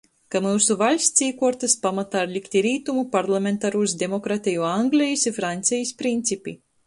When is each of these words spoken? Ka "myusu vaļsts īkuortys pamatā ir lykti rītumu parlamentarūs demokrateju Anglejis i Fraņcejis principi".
Ka 0.35 0.39
"myusu 0.43 0.75
vaļsts 0.77 1.23
īkuortys 1.25 1.75
pamatā 1.83 2.23
ir 2.27 2.31
lykti 2.37 2.63
rītumu 2.67 3.03
parlamentarūs 3.17 3.95
demokrateju 4.05 4.67
Anglejis 4.73 5.27
i 5.31 5.35
Fraņcejis 5.39 5.95
principi". 6.01 6.57